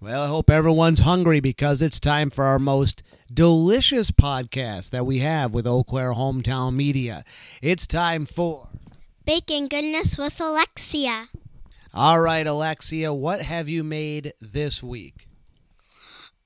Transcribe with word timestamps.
Well, 0.00 0.22
I 0.22 0.26
hope 0.26 0.50
everyone's 0.50 1.00
hungry 1.00 1.40
because 1.40 1.80
it's 1.80 1.98
time 1.98 2.28
for 2.30 2.44
our 2.44 2.58
most 2.58 3.02
delicious 3.32 4.10
podcast 4.10 4.90
that 4.90 5.06
we 5.06 5.20
have 5.20 5.54
with 5.54 5.66
Eau 5.66 5.82
Claire 5.82 6.12
Hometown 6.12 6.74
Media. 6.74 7.24
It's 7.62 7.86
time 7.86 8.26
for. 8.26 8.68
Baking 9.24 9.68
goodness 9.68 10.18
with 10.18 10.38
Alexia. 10.40 11.28
All 11.94 12.20
right, 12.20 12.46
Alexia, 12.46 13.14
what 13.14 13.40
have 13.42 13.68
you 13.68 13.82
made 13.82 14.32
this 14.40 14.82
week? 14.82 15.28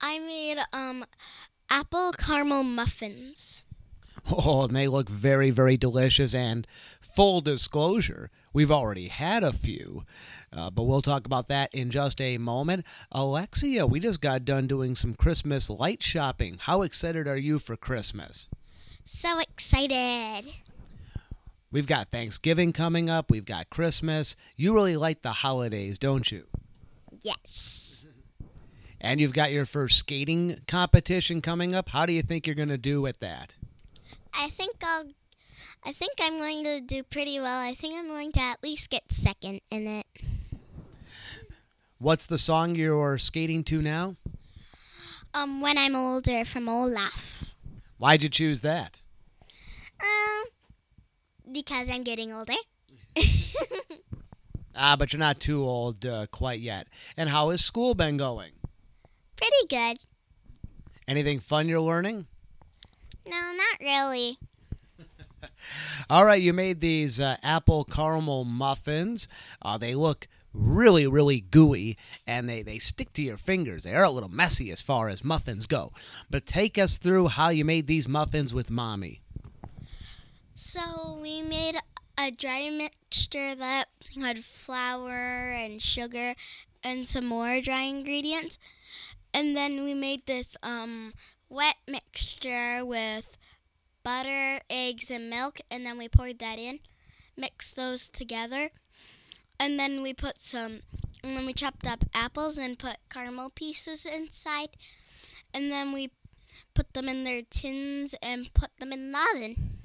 I 0.00 0.18
made 0.20 0.58
um 0.72 1.04
apple 1.68 2.12
caramel 2.12 2.62
muffins. 2.62 3.64
Oh, 4.36 4.64
and 4.64 4.76
they 4.76 4.88
look 4.88 5.08
very, 5.08 5.50
very 5.50 5.76
delicious. 5.76 6.34
And 6.34 6.66
full 7.00 7.40
disclosure, 7.40 8.30
we've 8.52 8.70
already 8.70 9.08
had 9.08 9.42
a 9.42 9.52
few, 9.52 10.04
uh, 10.52 10.70
but 10.70 10.84
we'll 10.84 11.02
talk 11.02 11.26
about 11.26 11.48
that 11.48 11.74
in 11.74 11.90
just 11.90 12.20
a 12.20 12.36
moment. 12.36 12.84
Alexia, 13.10 13.86
we 13.86 14.00
just 14.00 14.20
got 14.20 14.44
done 14.44 14.66
doing 14.66 14.94
some 14.94 15.14
Christmas 15.14 15.70
light 15.70 16.02
shopping. 16.02 16.58
How 16.60 16.82
excited 16.82 17.26
are 17.26 17.38
you 17.38 17.58
for 17.58 17.76
Christmas? 17.76 18.48
So 19.04 19.38
excited. 19.40 20.44
We've 21.70 21.86
got 21.86 22.08
Thanksgiving 22.08 22.72
coming 22.72 23.08
up, 23.10 23.30
we've 23.30 23.44
got 23.44 23.70
Christmas. 23.70 24.36
You 24.56 24.74
really 24.74 24.96
like 24.96 25.22
the 25.22 25.32
holidays, 25.32 25.98
don't 25.98 26.30
you? 26.30 26.46
Yes. 27.22 28.04
And 29.00 29.20
you've 29.20 29.32
got 29.32 29.52
your 29.52 29.64
first 29.64 29.98
skating 29.98 30.58
competition 30.66 31.40
coming 31.40 31.74
up. 31.74 31.90
How 31.90 32.04
do 32.04 32.12
you 32.12 32.22
think 32.22 32.46
you're 32.46 32.56
going 32.56 32.68
to 32.68 32.78
do 32.78 33.00
with 33.00 33.20
that? 33.20 33.56
I 34.38 34.48
think 34.48 34.76
I'll 34.82 35.04
I 35.84 35.92
think 35.92 36.12
I'm 36.20 36.38
going 36.38 36.64
to 36.64 36.80
do 36.80 37.02
pretty 37.02 37.40
well. 37.40 37.60
I 37.60 37.74
think 37.74 37.96
I'm 37.98 38.08
going 38.08 38.32
to 38.32 38.40
at 38.40 38.62
least 38.62 38.90
get 38.90 39.10
second 39.10 39.60
in 39.70 39.86
it. 39.86 40.06
What's 41.98 42.26
the 42.26 42.38
song 42.38 42.74
you're 42.74 43.18
skating 43.18 43.64
to 43.64 43.82
now? 43.82 44.14
Um 45.34 45.60
when 45.60 45.76
I'm 45.76 45.94
older 45.96 46.44
from 46.44 46.68
Olaf. 46.68 47.54
Why'd 47.98 48.22
you 48.22 48.28
choose 48.28 48.60
that? 48.60 49.02
Um 50.00 50.44
because 51.52 51.90
I'm 51.90 52.04
getting 52.04 52.32
older. 52.32 52.54
Ah, 54.80 54.94
but 54.94 55.12
you're 55.12 55.18
not 55.18 55.40
too 55.40 55.64
old 55.64 56.06
uh, 56.06 56.26
quite 56.30 56.60
yet. 56.60 56.86
And 57.16 57.28
how 57.28 57.50
has 57.50 57.64
school 57.64 57.96
been 57.96 58.16
going? 58.16 58.52
Pretty 59.34 59.66
good. 59.68 59.98
Anything 61.08 61.40
fun 61.40 61.66
you're 61.66 61.80
learning? 61.80 62.28
No, 63.28 63.52
not 63.56 63.80
really. 63.80 64.38
All 66.10 66.24
right, 66.24 66.40
you 66.40 66.52
made 66.52 66.80
these 66.80 67.20
uh, 67.20 67.36
apple 67.42 67.84
caramel 67.84 68.44
muffins. 68.44 69.28
Uh, 69.60 69.76
they 69.76 69.94
look 69.94 70.28
really, 70.54 71.06
really 71.06 71.40
gooey, 71.40 71.96
and 72.26 72.48
they, 72.48 72.62
they 72.62 72.78
stick 72.78 73.12
to 73.14 73.22
your 73.22 73.36
fingers. 73.36 73.84
They 73.84 73.94
are 73.94 74.04
a 74.04 74.10
little 74.10 74.30
messy 74.30 74.70
as 74.70 74.82
far 74.82 75.08
as 75.08 75.24
muffins 75.24 75.66
go. 75.66 75.92
But 76.30 76.46
take 76.46 76.78
us 76.78 76.98
through 76.98 77.28
how 77.28 77.50
you 77.50 77.64
made 77.64 77.86
these 77.86 78.08
muffins 78.08 78.54
with 78.54 78.70
mommy. 78.70 79.20
So 80.54 81.18
we 81.22 81.42
made 81.42 81.76
a 82.18 82.30
dry 82.30 82.70
mixture 82.70 83.54
that 83.54 83.86
had 84.20 84.38
flour 84.38 85.52
and 85.52 85.80
sugar 85.80 86.34
and 86.82 87.06
some 87.06 87.26
more 87.26 87.60
dry 87.60 87.82
ingredients. 87.82 88.58
And 89.32 89.56
then 89.56 89.84
we 89.84 89.94
made 89.94 90.26
this 90.26 90.56
um, 90.62 91.12
wet 91.48 91.76
mixture 91.86 92.84
with 92.84 93.38
butter, 94.02 94.58
eggs, 94.70 95.10
and 95.10 95.28
milk. 95.30 95.58
And 95.70 95.84
then 95.84 95.98
we 95.98 96.08
poured 96.08 96.38
that 96.38 96.58
in, 96.58 96.80
mixed 97.36 97.76
those 97.76 98.08
together. 98.08 98.70
And 99.60 99.78
then 99.78 100.02
we 100.02 100.14
put 100.14 100.40
some, 100.40 100.80
and 101.22 101.36
then 101.36 101.46
we 101.46 101.52
chopped 101.52 101.86
up 101.86 102.04
apples 102.14 102.58
and 102.58 102.78
put 102.78 102.98
caramel 103.10 103.50
pieces 103.50 104.06
inside. 104.06 104.70
And 105.52 105.70
then 105.70 105.92
we 105.92 106.10
put 106.74 106.94
them 106.94 107.08
in 107.08 107.24
their 107.24 107.42
tins 107.42 108.14
and 108.22 108.52
put 108.54 108.70
them 108.78 108.92
in 108.92 109.10
the 109.10 109.18
oven. 109.34 109.78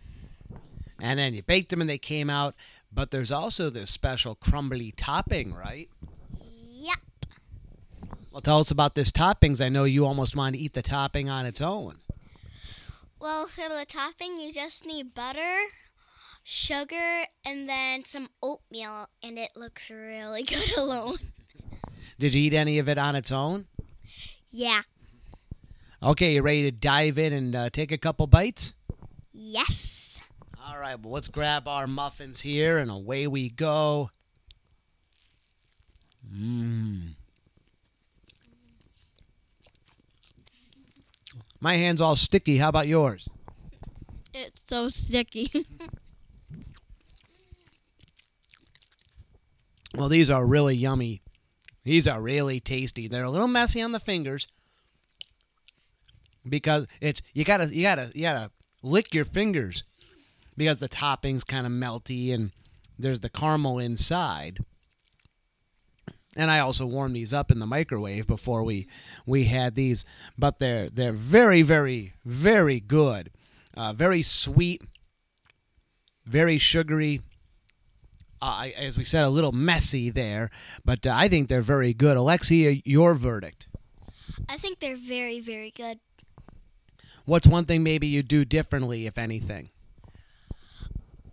And 1.01 1.19
then 1.19 1.33
you 1.33 1.41
baked 1.41 1.69
them 1.69 1.81
and 1.81 1.89
they 1.89 1.97
came 1.97 2.29
out. 2.29 2.55
But 2.93 3.09
there's 3.09 3.31
also 3.31 3.71
this 3.71 3.89
special 3.89 4.35
crumbly 4.35 4.93
topping, 4.95 5.53
right? 5.55 5.89
Well, 8.33 8.41
tell 8.41 8.57
us 8.57 8.71
about 8.71 8.95
this 8.95 9.11
toppings. 9.11 9.63
I 9.63 9.69
know 9.69 9.83
you 9.83 10.07
almost 10.07 10.35
want 10.35 10.55
to 10.55 10.59
eat 10.59 10.73
the 10.73 10.81
topping 10.81 11.29
on 11.29 11.45
its 11.45 11.61
own. 11.61 11.99
Well, 13.21 13.45
for 13.45 13.69
the 13.69 13.85
topping, 13.87 14.39
you 14.39 14.51
just 14.51 14.87
need 14.87 15.13
butter, 15.13 15.67
sugar, 16.43 17.25
and 17.45 17.69
then 17.69 18.05
some 18.05 18.29
oatmeal, 18.41 19.05
and 19.21 19.37
it 19.37 19.51
looks 19.55 19.91
really 19.91 20.41
good 20.47 20.75
alone. 20.75 21.17
Did 22.17 22.33
you 22.33 22.41
eat 22.41 22.55
any 22.55 22.79
of 22.79 22.89
it 22.89 22.97
on 22.97 23.15
its 23.15 23.31
own? 23.31 23.67
Yeah. 24.49 24.81
Okay, 26.01 26.33
you 26.33 26.41
ready 26.41 26.63
to 26.63 26.71
dive 26.71 27.19
in 27.19 27.33
and 27.33 27.55
uh, 27.55 27.69
take 27.69 27.91
a 27.91 27.99
couple 27.99 28.25
bites? 28.25 28.73
Yes. 29.31 30.19
All 30.67 30.79
right, 30.79 30.99
well, 30.99 31.13
let's 31.13 31.27
grab 31.27 31.67
our 31.67 31.85
muffins 31.85 32.41
here 32.41 32.79
and 32.79 32.89
away 32.89 33.27
we 33.27 33.49
go. 33.49 34.09
Mmm. 36.27 37.13
My 41.63 41.77
hand's 41.77 42.01
all 42.01 42.17
sticky. 42.17 42.57
How 42.57 42.67
about 42.67 42.89
yours? 42.89 43.29
It's 44.33 44.65
so 44.67 44.89
sticky. 44.89 45.65
Well, 49.95 50.09
these 50.09 50.31
are 50.31 50.43
really 50.47 50.75
yummy. 50.75 51.21
These 51.83 52.07
are 52.07 52.19
really 52.19 52.59
tasty. 52.59 53.07
They're 53.07 53.25
a 53.25 53.29
little 53.29 53.47
messy 53.47 53.79
on 53.79 53.91
the 53.91 53.99
fingers 53.99 54.47
because 56.49 56.87
it's 56.99 57.21
you 57.35 57.43
gotta 57.43 57.67
you 57.67 57.83
gotta 57.83 58.09
you 58.15 58.23
gotta 58.23 58.49
lick 58.81 59.13
your 59.13 59.23
fingers 59.23 59.83
because 60.57 60.79
the 60.79 60.87
topping's 60.87 61.43
kind 61.43 61.67
of 61.67 61.71
melty 61.71 62.33
and 62.33 62.49
there's 62.97 63.19
the 63.19 63.29
caramel 63.29 63.77
inside. 63.77 64.65
And 66.35 66.49
I 66.49 66.59
also 66.59 66.85
warmed 66.85 67.15
these 67.15 67.33
up 67.33 67.51
in 67.51 67.59
the 67.59 67.67
microwave 67.67 68.25
before 68.27 68.63
we 68.63 68.87
we 69.25 69.45
had 69.45 69.75
these, 69.75 70.03
but 70.37 70.59
they're 70.59 70.89
they're 70.89 71.11
very 71.13 71.61
very 71.61 72.13
very 72.25 72.79
good, 72.79 73.31
uh, 73.77 73.93
very 73.93 74.21
sweet, 74.23 74.81
very 76.25 76.57
sugary. 76.57 77.21
Uh, 78.41 78.67
as 78.77 78.97
we 78.97 79.05
said, 79.05 79.23
a 79.23 79.29
little 79.29 79.53
messy 79.53 80.09
there, 80.09 80.49
but 80.83 81.05
uh, 81.07 81.13
I 81.15 81.29
think 81.29 81.47
they're 81.47 81.61
very 81.61 81.93
good. 81.93 82.17
Alexia, 82.17 82.81
your 82.83 83.13
verdict. 83.15 83.69
I 84.49 84.57
think 84.57 84.79
they're 84.79 84.97
very, 84.97 85.39
very 85.39 85.71
good. 85.71 85.99
What's 87.25 87.47
one 87.47 87.63
thing 87.63 87.83
maybe 87.83 88.07
you 88.07 88.21
do 88.21 88.43
differently, 88.43 89.05
if 89.05 89.17
anything? 89.17 89.69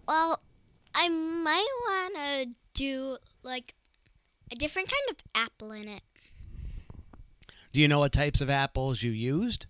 Well, 0.06 0.40
I 0.94 1.08
might 1.08 1.68
want 1.88 2.14
to 2.14 2.48
do 2.74 3.16
like 3.42 3.74
a 4.50 4.54
different 4.56 4.88
kind 4.88 5.10
of 5.10 5.42
apple 5.42 5.72
in 5.72 5.88
it. 5.88 6.02
Do 7.72 7.80
you 7.80 7.88
know 7.88 8.00
what 8.00 8.12
types 8.12 8.40
of 8.40 8.50
apples 8.50 9.02
you 9.02 9.12
used? 9.12 9.66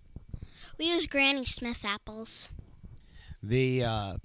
We 0.78 0.86
used 0.86 1.10
Granny 1.10 1.44
Smith 1.44 1.84
apples. 1.84 2.50
The 3.42 3.84
uh, 3.84 4.16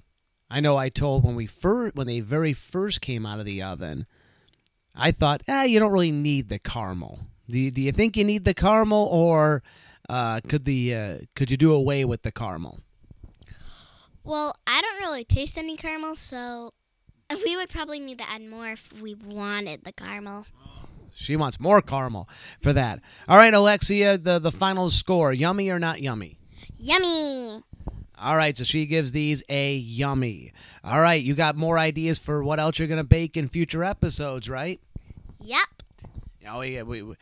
I 0.50 0.60
know 0.60 0.76
I 0.76 0.88
told 0.88 1.24
when 1.24 1.34
we 1.34 1.46
first 1.46 1.94
when 1.94 2.06
they 2.06 2.20
very 2.20 2.52
first 2.52 3.00
came 3.00 3.26
out 3.26 3.40
of 3.40 3.44
the 3.44 3.62
oven, 3.62 4.06
I 4.94 5.10
thought, 5.10 5.42
ah, 5.48 5.64
you 5.64 5.78
don't 5.78 5.92
really 5.92 6.12
need 6.12 6.48
the 6.48 6.58
caramel. 6.58 7.20
Do 7.48 7.58
you, 7.58 7.70
do 7.70 7.80
you 7.80 7.92
think 7.92 8.16
you 8.16 8.24
need 8.24 8.44
the 8.44 8.54
caramel, 8.54 9.08
or 9.10 9.62
uh, 10.08 10.40
could 10.48 10.64
the 10.64 10.94
uh, 10.94 11.18
could 11.34 11.50
you 11.50 11.56
do 11.56 11.72
away 11.72 12.04
with 12.04 12.22
the 12.22 12.32
caramel? 12.32 12.80
Well, 14.24 14.54
I 14.66 14.80
don't 14.80 15.00
really 15.00 15.24
taste 15.24 15.56
any 15.56 15.76
caramel, 15.76 16.16
so 16.16 16.72
we 17.44 17.56
would 17.56 17.68
probably 17.68 17.98
need 17.98 18.18
to 18.18 18.30
add 18.30 18.42
more 18.42 18.68
if 18.68 19.00
we 19.00 19.14
wanted 19.14 19.84
the 19.84 19.92
caramel. 19.92 20.46
She 21.12 21.34
wants 21.34 21.58
more 21.58 21.80
caramel 21.80 22.28
for 22.60 22.72
that. 22.72 23.00
All 23.28 23.38
right, 23.38 23.52
Alexia, 23.54 24.18
the 24.18 24.38
the 24.38 24.52
final 24.52 24.90
score: 24.90 25.32
yummy 25.32 25.70
or 25.70 25.78
not 25.78 26.02
yummy? 26.02 26.38
Yummy! 26.78 27.62
All 28.18 28.36
right, 28.36 28.56
so 28.56 28.64
she 28.64 28.86
gives 28.86 29.12
these 29.12 29.42
a 29.48 29.76
yummy. 29.76 30.52
All 30.84 31.00
right, 31.00 31.22
you 31.22 31.34
got 31.34 31.56
more 31.56 31.78
ideas 31.78 32.18
for 32.18 32.42
what 32.42 32.58
else 32.58 32.78
you're 32.78 32.88
gonna 32.88 33.04
bake 33.04 33.36
in 33.36 33.48
future 33.48 33.82
episodes, 33.82 34.48
right? 34.48 34.80
Yep. 35.40 35.82
Oh 36.48 36.60
yeah, 36.60 36.82
we, 36.82 37.02
we, 37.02 37.14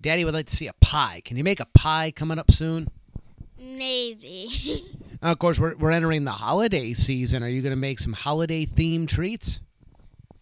Daddy 0.00 0.24
would 0.24 0.34
like 0.34 0.46
to 0.46 0.56
see 0.56 0.66
a 0.66 0.72
pie. 0.74 1.22
Can 1.24 1.36
you 1.36 1.44
make 1.44 1.60
a 1.60 1.66
pie 1.66 2.12
coming 2.14 2.38
up 2.38 2.50
soon? 2.50 2.88
Maybe. 3.58 4.84
Of 5.24 5.38
course, 5.38 5.58
we're 5.58 5.74
we're 5.76 5.90
entering 5.90 6.24
the 6.24 6.32
holiday 6.32 6.92
season. 6.92 7.42
Are 7.42 7.48
you 7.48 7.62
gonna 7.62 7.76
make 7.76 7.98
some 7.98 8.12
holiday 8.12 8.66
themed 8.66 9.08
treats? 9.08 9.60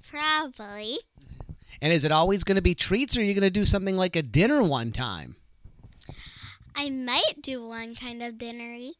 Probably. 0.04 0.96
And 1.80 1.92
is 1.92 2.04
it 2.04 2.10
always 2.10 2.42
gonna 2.42 2.62
be 2.62 2.74
treats, 2.74 3.16
or 3.16 3.20
are 3.20 3.24
you 3.24 3.32
gonna 3.32 3.48
do 3.48 3.64
something 3.64 3.96
like 3.96 4.16
a 4.16 4.22
dinner 4.22 4.60
one 4.60 4.90
time? 4.90 5.36
I 6.74 6.90
might 6.90 7.34
do 7.42 7.64
one 7.64 7.94
kind 7.94 8.24
of 8.24 8.34
dinnery. 8.34 8.90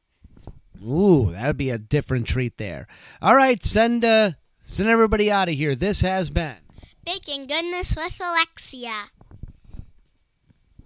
Ooh, 0.87 1.33
that'd 1.33 1.57
be 1.57 1.71
a 1.71 1.79
different 1.79 2.29
treat 2.29 2.59
there. 2.59 2.87
All 3.21 3.35
right, 3.35 3.61
send 3.65 4.05
uh, 4.05 4.33
send 4.63 4.89
everybody 4.89 5.33
out 5.33 5.49
of 5.49 5.55
here. 5.57 5.75
This 5.75 6.03
has 6.03 6.31
been 6.31 6.59
Baking 7.05 7.49
goodness 7.49 7.97
with 7.97 8.21
Alexia. 8.21 9.07